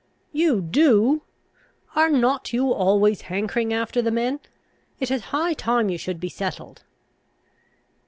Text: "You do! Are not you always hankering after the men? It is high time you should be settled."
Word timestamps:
"You 0.31 0.61
do! 0.61 1.21
Are 1.95 2.09
not 2.09 2.51
you 2.53 2.73
always 2.73 3.21
hankering 3.21 3.71
after 3.71 4.01
the 4.01 4.09
men? 4.09 4.39
It 4.99 5.11
is 5.11 5.25
high 5.25 5.53
time 5.53 5.89
you 5.89 5.99
should 5.99 6.19
be 6.19 6.27
settled." 6.27 6.81